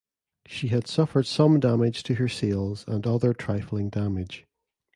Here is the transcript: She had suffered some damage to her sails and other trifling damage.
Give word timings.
She 0.47 0.69
had 0.69 0.87
suffered 0.87 1.27
some 1.27 1.59
damage 1.59 2.01
to 2.05 2.15
her 2.15 2.27
sails 2.27 2.85
and 2.87 3.05
other 3.05 3.35
trifling 3.35 3.89
damage. 3.91 4.47